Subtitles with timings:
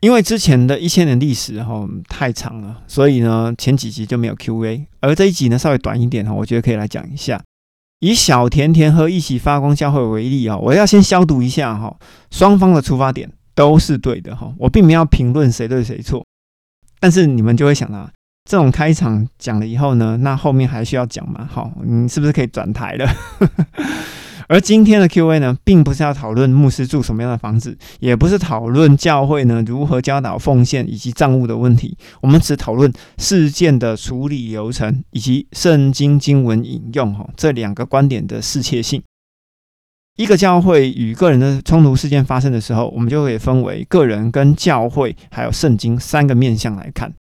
[0.00, 7.42] 因为之前的一千年历史哈太长了，所以呢前几集就没有 Q&A，而这一集呢稍微短一点哈，我觉得可以来讲一下。
[8.00, 11.96] 以小甜甜和一起发光教会为例啊，我要先消毒一下哈，
[12.30, 16.24] 双方的出发点都是对的哈，我并没有评论谁对谁错，
[17.00, 18.08] 但是你们就会想啊，
[18.48, 21.48] 这种开场讲了以后呢，那后面还需要讲吗？
[21.50, 23.10] 好，你是不是可以转台了？
[24.48, 31.96] 而今天的 Q&A 呢，并不是要讨论牧师住什么样的房子，也不是讨论教会呢如何教导奉献以及账务的问题。
[32.22, 39.02] 我们只讨论事件的处理流程以及圣经经文引用哈这两个观点的适切性。
[40.16, 47.12] 一个教会与个人的冲突事件发生的时候，我们就可以分为个人、跟教会还有圣经三个面向来看。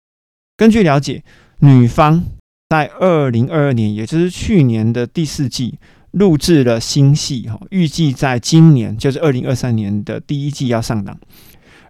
[0.56, 1.22] 根据了解，
[1.58, 2.24] 女方
[2.70, 5.78] 在二零二二年，也就是去年的第四季。
[6.16, 11.19] 录制了新戏哈，预计在今年，就是二零二三年的第一季要上档。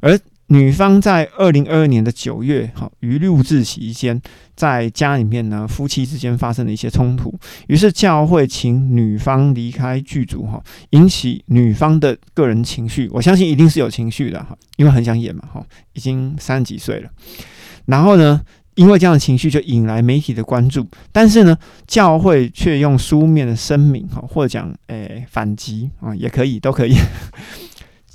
[0.00, 0.18] 而
[0.48, 4.20] 女方在二零二二年的九月哈，于录制期间，
[4.56, 7.32] 在家里面呢，夫妻之间发生了一些冲突，
[7.68, 13.08] 于是教会请女方离开剧组哈，引起女方的个人情绪。
[13.12, 17.10] 我相信一定是有情绪的哈，因为很想演嘛哈，已经三十几岁了。
[17.86, 18.40] 然后呢？
[18.76, 26.94] 因为这样的情绪就引来媒体的关注，但是呢，教会却用书面的声明哈，或者讲诶反击啊，也可以，都可以。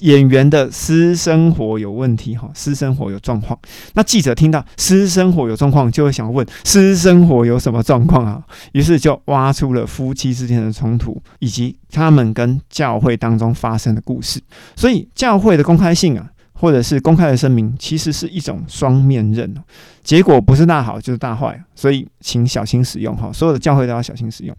[0.01, 3.59] 演员的私生活有问题哈，私生活有状况。
[3.93, 8.43] 那记者听到私生活有状况，就会想问私生活有什么状况啊？
[8.73, 14.39] 于是就挖出了夫妻之间的冲突，以及他们跟教会当中发生的故事。
[14.75, 16.27] 所以教会的公开性啊。
[16.61, 19.51] 或者是公开的声明，其实是一种双面刃
[20.03, 23.31] 结果不是大好就是大坏，所以请小心使用哈。
[23.33, 24.55] 所有的教会都要小心使用。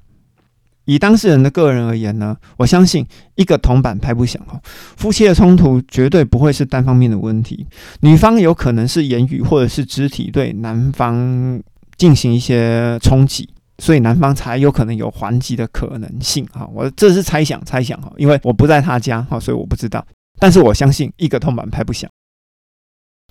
[0.85, 4.61] 以当事人的个人而言呢，我相信一个铜板拍不响哈。
[4.97, 7.65] 夫妻的冲突绝对不会是单方面的问题，
[8.01, 11.63] 女方有可能是言语或者是肢体对男方
[11.97, 16.69] 进行一些冲击，所以男方才有可能有还击的可能性哈。
[16.75, 20.05] 我这是猜想，猜想哈，因为我不在他家哈，所以我不知道。
[20.43, 22.11] 但是我相信一个铜板拍不响。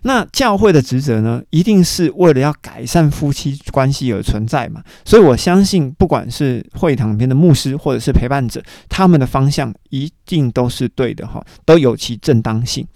[0.04, 4.82] 那教会的职责呢，一定是为了要改善夫妻关系而存在嘛？
[5.04, 12.88] 所以我相信，不管是会堂边的牧师或者是陪伴者，他们的方向一定都是对的哈，都有其正当性。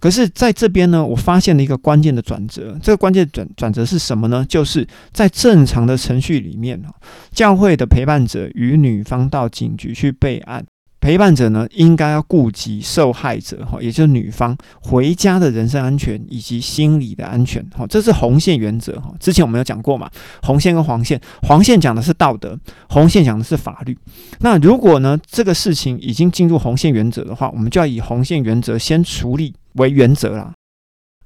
[0.00, 2.76] 可是在这边呢，我发现了一个关键的转折。
[2.82, 4.44] 这个关键转转折是什么呢？
[4.48, 6.82] 就是在正常的程序里面
[7.30, 10.66] 教会的陪伴者与女方到警局去备案。
[11.02, 19.12] 陪伴者呢，应该要顾及受害者哈，也就是女方回家的人身安全以及心理的安全哈，这是红线原则哈。
[19.18, 20.08] 之前我们有讲过嘛，
[20.42, 22.56] 红线跟黄线，黄线讲的是道德，
[22.88, 23.98] 红线讲的是法律。
[24.38, 30.52] 那如果呢，这个事情已经进入红线原则的话，我们就要以红线原则先处理为原则啦。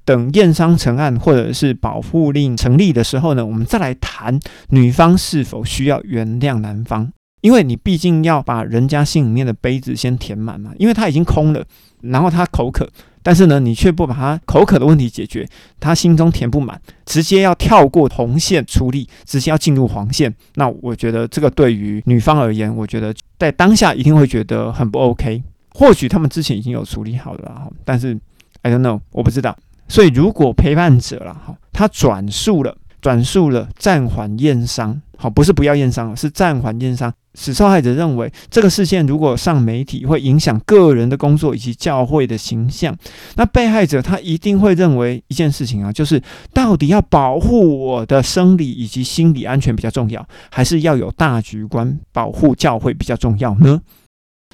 [0.03, 4.39] 等验伤成案或者是保护令成立的时候呢，我们再来谈
[4.69, 7.11] 女方是否需要原谅男方。
[7.41, 11.63] 因为你毕竟要把人家心里面的杯子先填满嘛，因为他已经空了，
[12.01, 12.89] 然后他口渴，
[13.21, 15.47] 但是呢，你却不把他口渴的问题解决，
[15.79, 25.43] 他心中填不满，直接要跳过红线处理，直接要进入黄线，那我觉得这个对于女方而言，我觉得在当下一定会觉得很不 OK。
[25.71, 28.17] 或许他们之前已经有处理好了哈，但是
[28.63, 29.55] I don't know，我不知道。
[29.87, 32.75] 所以如果陪伴者了哈，他转述了。
[32.99, 37.13] 转述了暂缓验伤，好，不是不要验伤，是暂缓验伤。
[37.39, 42.95] 使受害者认为这个事件如果上媒体，会影响个人的工作以及教会的形象。
[43.35, 46.19] 那被害者他一定会认为一件事情啊，就是
[46.51, 53.79] 到底要保护我的生理以及心理安全比较重要，还是要有大局观保护教会比较重要呢？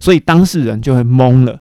[0.02, 1.58] 所以当事人就会懵了，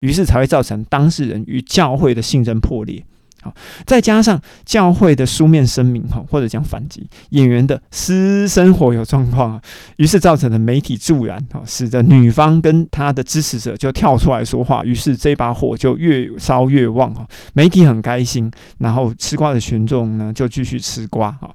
[0.00, 3.02] 于是才会造成当事人与教会的信任破裂。
[3.42, 3.52] 好
[3.84, 9.62] 再加上教会的书面声明哈，或者讲反击演员的私生活有状况啊，
[9.96, 21.50] 于是造成了媒体助燃啊，使得女方跟她的支持者就跳出来说话，于是这把火就越烧越旺哈，媒体很开心，然后吃瓜的群众呢就继续吃瓜哈。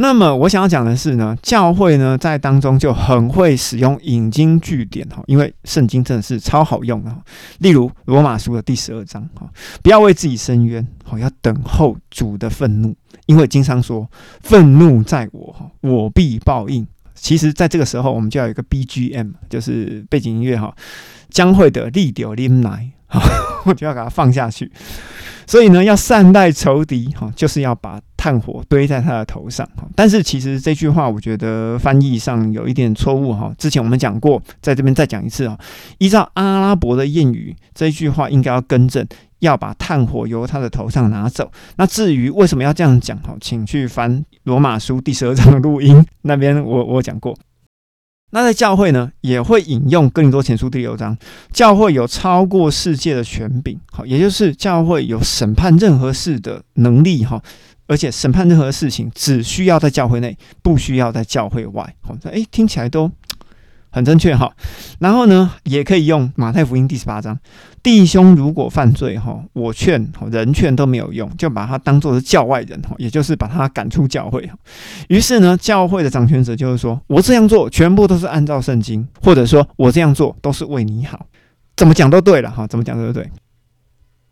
[0.00, 7.12] 那么我想要讲的是呢，教会呢在当中就很会使用引经据典哈，因为圣经真的是超好用的。
[7.58, 9.50] 例如罗马书的第十二章哈，
[9.82, 12.94] 不要为自己伸冤，好要等候主的愤怒，
[13.26, 14.08] 因为经常说
[14.40, 16.86] 愤怒在我哈，我必报应。
[17.16, 20.72] 其实在这个时候，我们就要有一个 BGM，就是背景音乐哈，
[21.28, 23.20] 将会的利丢林来，好
[23.66, 24.70] 我就要给它放下去。
[25.46, 29.66] 所以呢，要善待仇敌哈，就是要把炭火堆在他的头上。
[29.96, 33.50] 但是其实这句话，我觉得翻译上有一点错误哈。
[33.56, 35.58] 之前我们讲过，在这边再讲一次啊。
[35.96, 39.06] 依照阿拉伯的谚语，这句话应该要更正，
[39.38, 41.50] 要把炭火由他的头上拿走。
[41.76, 47.34] 那至于为什么要这样讲哈，请去翻罗马书第十二章的录音，那边我我讲过。
[48.30, 51.16] 那在教会呢，也会引用更多前书第六章，
[51.52, 57.42] 教会有超过世界的权柄，好，也就是教会有审判任何事的能力哈，
[57.86, 61.94] 而且审判任何事情只需要在教会内，不需要在教会外。
[62.02, 63.10] 好，诶，听起来都。
[63.90, 64.52] 很正确哈，
[65.00, 67.38] 然后呢，也可以用马太福音第十八章，
[67.82, 74.48] 弟兄如果犯罪哈，我劝人劝都没有用，就把他当做是教外人哈，也就是把他赶出教会。
[75.08, 81.26] 于是呢，教会的掌权者就是说我这样做全部都是按照圣经，或者说我这样做都是为你好，
[81.76, 83.30] 怎么讲都对了哈，怎么讲都对。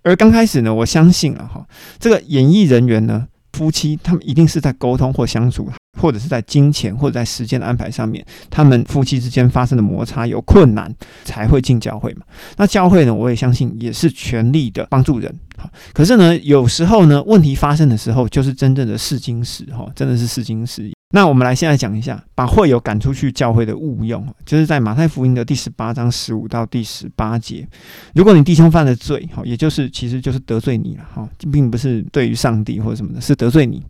[0.03, 1.67] 而刚开始呢，我相信了哈，
[1.99, 3.27] 这个演艺人员呢。
[3.57, 5.67] 夫妻他们一定是在沟通或相处，
[5.99, 10.95] 或者是在金钱或者在时间的安排上面，他们夫妻之间发生的摩擦有困难，
[11.25, 12.27] 才会进教会嘛。
[12.59, 15.35] 那教会呢，我也相信也是全力的帮助人。
[15.57, 20.96] 好，可是呢，有时候呢，问题发生的时候，就是真正的试金石哈，真的是试金石。
[21.11, 27.67] 那我们来现在讲一下，把会友赶出去教会的误用，就是在马太福音的第十八章十五到第十八节。
[28.15, 33.81] 如果你弟兄犯了罪，哈，也就是其实就是得罪你了，哈，并不是对于上帝或者什么的，是得罪你，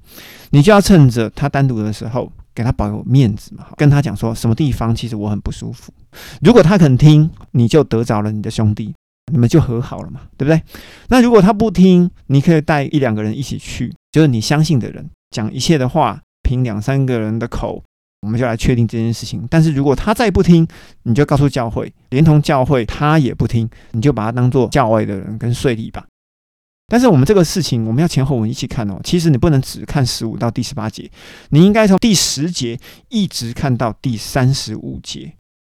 [0.51, 5.91] 你就要趁着他单独的时候，给他保有面子嘛，跟他讲说什么地方其实我很不舒服。
[6.43, 8.95] 如果他肯听，你就得着了你的兄弟，
[9.33, 10.63] 你们就和好了嘛，对不对？
[11.09, 16.21] 那如果他不听，你可以带一两个人一起去，就是你相信的人，讲一切的话。
[16.47, 17.83] 凭两三个人的口，
[18.23, 19.45] 我们就来确定这件事情。
[19.51, 20.65] 但是如果他再不听，
[21.03, 26.07] 你就告诉教会，连同教会他也不听，你就把他当做教外的人跟税吏吧。
[26.87, 29.01] 但是我们这个事情，我们要前后文一起看哦。
[29.03, 31.11] 其实你不能只看十五到第十八节，
[31.49, 32.79] 你应该从第十节
[33.09, 35.33] 一直看到第三十五节，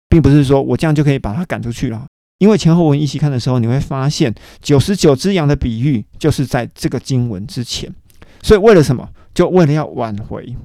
[0.07, 2.06] 并不是说我这样就可以把他赶出去了。
[2.39, 7.94] 因为前后文一起看的时候，你会发现九十九只羊的比喻就是在这个经文之前。
[8.41, 9.07] 所以为了什么？
[9.33, 10.56] 就为了要挽回，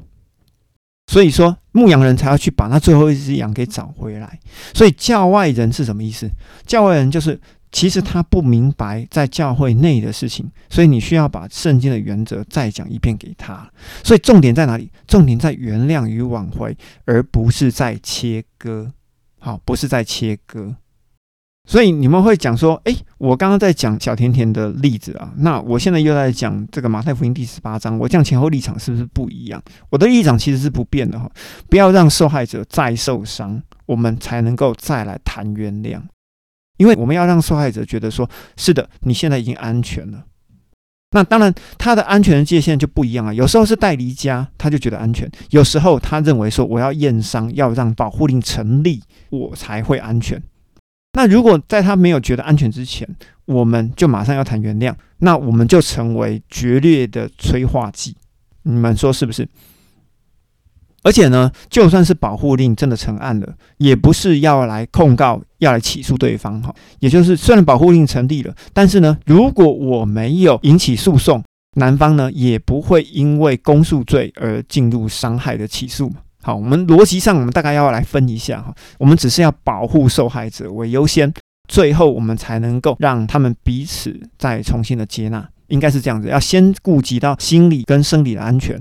[1.07, 4.39] 所以说牧羊人才要去把那最后一只羊给找回来。
[4.75, 6.31] 所以教外人是什么意思？
[6.67, 7.41] 教外人就是
[7.71, 13.71] 其实他不明白在教会内的事情，所以你需要把圣经的原则再讲一遍给他。
[14.03, 14.91] 所以重点在哪里？
[15.07, 18.93] 重点在原谅与挽回，而不是在切割。
[19.39, 20.75] 好，不是在切割。
[21.67, 29.61] 所以你们会讲说，诶，我刚刚在讲小甜甜的例子啊，那我现在又在讲这个马太福音第十八章，我这样前后立场是不是不一样？
[29.91, 31.29] 我的立场其实是不变的哈，
[31.69, 36.01] 不要让受害者再受伤，我们才能够再来谈原谅，
[36.77, 40.25] 因为我们要让受害者觉得说，是的，你现在已经安全了。
[41.11, 43.33] 那当然，他的安全的界限就不一样啊。
[43.33, 50.41] 有时候是带离家，他就觉得安全；有时候他认为说，我要验伤，要让保护令成立，我才会安全。
[51.17, 53.09] 那如果在他没有觉得安全之前，
[53.47, 58.15] 我们就马上要谈原谅，那我们就成为决裂的催化剂。
[58.65, 59.49] 你们说是不是？
[61.03, 66.75] 而且呢，就算是保护令真的成案了，也不是要来控告、要来起诉对方哈。
[66.99, 71.43] 也就是虽然保护令成立了，但是呢，如果我没有引起诉讼，
[71.77, 76.17] 男方呢也不会因为公诉罪而进入伤害的起诉嘛。
[76.47, 78.73] 好，我们逻辑上，我们大概要来分一下哈。
[79.01, 81.35] 我们只是要保护受害者为优先，
[81.67, 86.29] 最后我们才能够让他们彼此再重新的接纳，应该是这样子。
[86.29, 88.81] 要先顾及到心理跟生理的安全，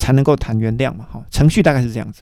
[0.00, 1.06] 才能够谈原谅嘛。
[1.08, 2.20] 哈，程序大概是这样子。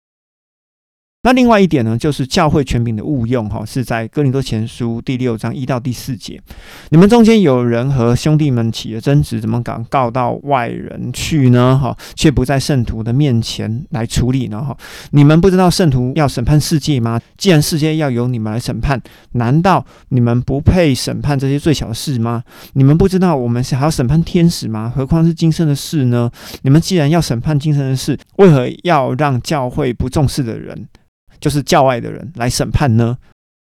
[1.24, 6.42] 那另外一点呢，就是教会权柄的误用，哈，是在哥林多前书第六章一到第四节。
[6.90, 11.78] 你们中间有人和兄弟们起了争执，怎么敢告到外人去呢？
[11.78, 14.64] 哈，却不在圣徒的面前来处理呢？
[14.64, 14.76] 哈，
[15.12, 17.22] 你们不知道圣徒要审判世界吗？
[17.38, 19.00] 既然世界要由你们来审判，
[19.34, 22.44] 难道你们不配审判这些最小的事吗？
[22.74, 24.92] 你们不知道我们是还要审判天使吗？
[24.94, 26.32] 何况是今生的事呢？
[26.64, 30.88] 你们既然要审判今生的事，为何要让教会不重视的人？
[31.42, 33.18] 就是教外的人来审判呢，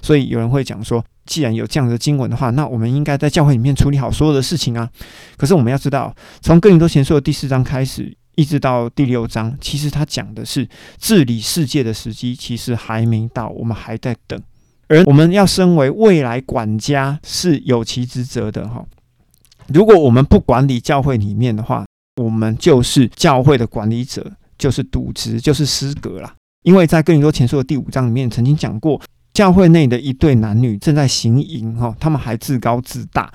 [0.02, 4.88] 所以有人会讲说，既然有这样的经文的话，那我们应该在教会里面处理好所有的事情啊。
[5.36, 10.66] 可是我们要知道，从哥林多前书的第四章开始，一直到第六章，其实他讲的是
[10.98, 14.40] 治理世界的时机，其实还没到，我们还在等。
[14.88, 18.82] 而我们要身为未来管家是有其职责的哈。
[19.66, 21.84] 如果我们不管理教会里面的话，
[22.16, 26.32] 我们就是教会的管理者，就是渎职，就是失格了。
[26.62, 29.00] 因为在哥林多前书的第五章里面曾经讲过，
[29.32, 33.30] 教会内的一对男女正在行淫，哈，他们还自高自大。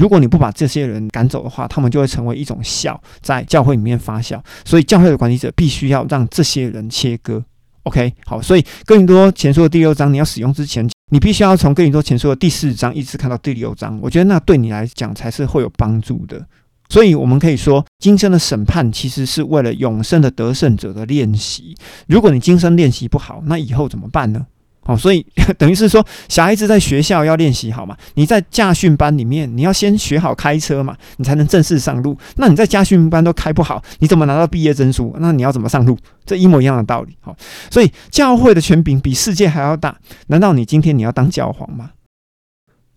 [0.00, 4.42] 如果你不把这些人赶走的话，他们就会成为一种笑，在教会里面发笑。
[4.64, 7.44] 所以教会的管理者必须要让这些人切割。
[7.84, 16.46] OK，好，所以哥林多前书的第六章你要使用之前，你必须要从哥林多前书的第四章一直看到第六章，我觉得那对你来讲才是会有帮助的。
[16.90, 21.74] 所以我们可以说，今生的审判其实是为了永生的得胜者的练习。
[22.08, 24.44] 如果你今生练习不好，那以后怎么办呢？
[24.82, 25.24] 好，所以
[25.58, 27.96] 等于是说，小孩子在学校要练习好嘛？
[28.14, 32.18] 你在驾训班里面，你要先学好开车嘛，你才能正式上路。
[32.36, 35.14] 那你在驾训班都开不好，你怎么拿到毕业证书？
[35.20, 35.96] 那你要怎么上路？
[36.24, 37.14] 这一模一样的道理。
[37.20, 37.36] 好，
[37.70, 39.96] 所以教会的权柄比世界还要大。
[40.28, 41.90] 难道你今天你要当教皇吗？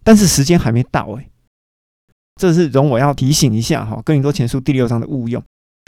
[0.03, 1.27] 但是时间还没到诶。
[2.39, 5.41] 这是容我要提醒一下哈，《哥林多前书》第六章的误用。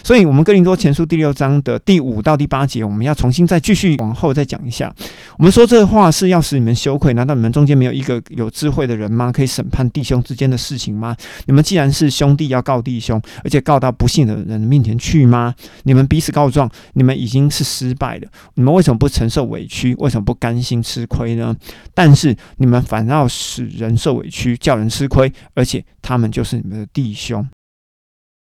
[0.04, 4.94] 所以，我们哥林多前书第六章的第五到第八节，我们要重新再继续往后再讲一下。
[5.40, 9.32] 我们说这话是要使你们羞愧，难道你们中间没有一个有智慧的人吗？
[9.32, 11.18] 可以审判弟兄之间的事情吗？
[11.48, 15.56] 你们既然是兄弟，要告弟兄，而且告到不信的人面前去吗？
[15.86, 18.28] 你们彼此告状，你们已经是失败的。
[18.54, 19.96] 你们为什么不承受委屈？
[19.96, 21.56] 为什么不甘心吃亏呢？
[21.96, 27.44] 但是你们反倒使人受委屈，叫人吃亏，而且他们就是你们的弟兄。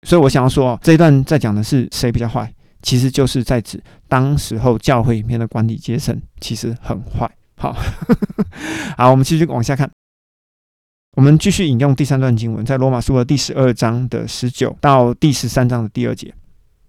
[0.06, 2.52] 所以我想要说，这一段在讲的是谁比较坏，
[2.82, 7.30] 其实就是在指当时候教会里面的管理阶层其实很坏。
[7.56, 7.76] 好，
[8.96, 9.90] 好，我们继续往下看，
[11.16, 16.34] 我们继续引用第三段经文，在罗马书的第十二章的十九到第十三章的第二节。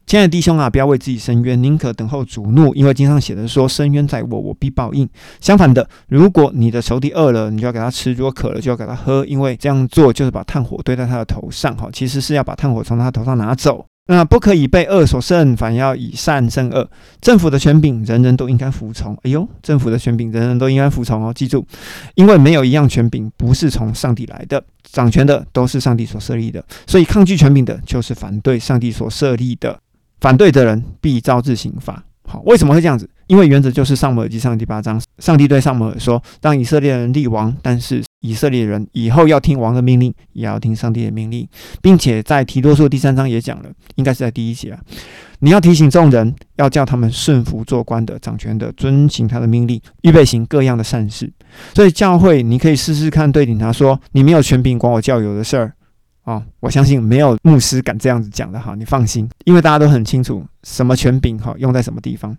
[0.05, 5.07] 亲爱的弟兄啊，不要为自己伸冤，宁可等候主怒，因为经上写的说：“伸冤在我，我必报应。”
[5.39, 11.75] 相反的，如果你的仇敌饿了，你就要给他吃；如果渴了，就要给他喝，因为这样做就是把炭火堆在他的头上。
[11.77, 13.85] 哈，其实是要把炭火从他头上拿走。
[14.07, 16.89] 那不可以被恶所胜，反要以善胜恶。
[17.21, 19.15] 政府的权柄，人人都应该服从。
[19.21, 21.31] 哎呦，政府的权柄，人人都应该服从哦。
[21.33, 21.65] 记住，
[22.15, 26.61] 因为没有一样权柄不是从上帝来的，掌权的都是上帝所设立的。
[26.85, 29.79] 所以抗拒权柄的，就是反对上帝所设立的。
[30.21, 32.01] 反对的人必招致刑罚。
[32.25, 33.09] 好，为什么会这样子？
[33.27, 41.45] 因为原则就是上母耳记上第八章，上帝对上母耳说：“当以色列人立王，但是以色列人以后要听王的命令，也要听上帝的命令，
[41.81, 44.79] 并且在提多书第三章也讲了，应该是在第一节啊。
[45.39, 51.29] 你要提醒众人，要叫他们顺服做官的、掌权的，遵行他的命令，预备行各样的善事。
[51.73, 55.73] 所以教会，你可以试试看，对警察说：你没有权柄管我教友的事儿。”
[56.23, 62.37] 哦，我相信没有牧师敢这样子讲的哈，你放心，因为大家都很清楚什么权柄哈用在什么地方。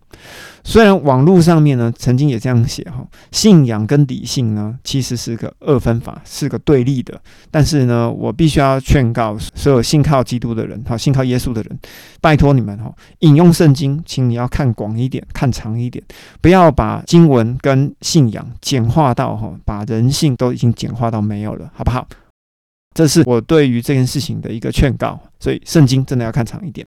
[0.62, 7.21] 虽然网络上面呢曾经也这样写哈，信仰跟理性呢其实是个二分法，是个对立的。
[7.51, 11.77] 但是呢，我必须要劝告所有信靠基督的人，哈，信靠耶稣的人，
[12.21, 16.03] 拜托你们哈，引用圣经，请你要看广一点，看长一点，
[16.41, 22.07] 不要把经文跟信仰简化到哈，把人性都已经简化到没有了，好不好？
[22.94, 26.87] 这是我对于这件事情的一个劝告，所以圣经真的要看长一点。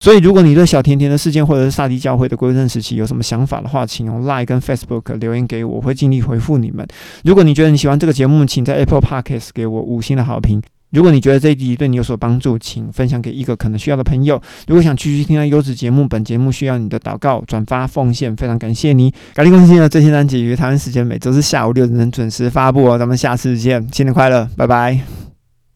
[0.00, 6.84] 所以，如果你对小甜甜的事件或者是萨迪教会的归正时期有什么想法的话，请用 Line 跟 Facebook 留言给我，我会尽力回复你们。
[7.22, 10.60] 如果你觉得你喜欢这个节目，请在 Apple Podcast 给我五星的好评。
[10.92, 14.40] 如果你觉得这一集对你有所帮助，请分享给一个可能需要的朋友。
[14.68, 19.12] 如果想继续听到优质节目，本节目需要你的祷告、转发、奉献，非常感谢你。
[19.34, 22.98] 感谢更新的最新单集于台湾时间每周四下午六点准时发布哦。
[22.98, 25.31] 咱们下次见，新年快乐，拜拜。